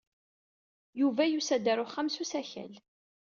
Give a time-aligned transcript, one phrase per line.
[0.99, 2.73] Yuba yusa-d ɣer uxxam s usakal.